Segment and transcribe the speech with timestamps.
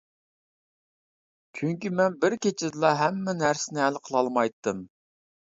[1.59, 4.85] چۈنكى، مەن بىر كېچىدىلا ھەممە نەرسىنى ھەل قىلالمايتتىم.